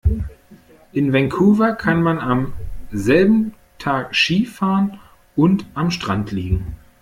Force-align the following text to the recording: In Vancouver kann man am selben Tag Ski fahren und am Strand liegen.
In 0.93 1.13
Vancouver 1.13 1.73
kann 1.73 2.01
man 2.01 2.17
am 2.17 2.53
selben 2.91 3.53
Tag 3.77 4.15
Ski 4.15 4.47
fahren 4.47 4.99
und 5.35 5.67
am 5.75 5.91
Strand 5.91 6.31
liegen. 6.31 6.75